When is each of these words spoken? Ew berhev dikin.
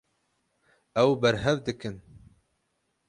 Ew 1.01 1.09
berhev 1.21 1.57
dikin. 1.65 1.97